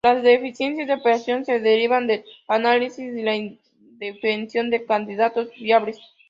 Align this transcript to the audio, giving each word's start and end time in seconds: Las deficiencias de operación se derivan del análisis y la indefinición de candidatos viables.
Las 0.03 0.23
deficiencias 0.23 0.87
de 0.87 0.95
operación 0.95 1.45
se 1.45 1.59
derivan 1.59 2.07
del 2.07 2.25
análisis 2.47 3.13
y 3.15 3.21
la 3.21 3.35
indefinición 3.35 4.71
de 4.71 4.83
candidatos 4.83 5.49
viables. 5.59 5.99